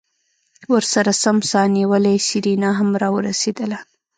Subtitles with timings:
[0.71, 3.79] ورسرہ سم سا نيولې سېرېنا هم راورسېدله.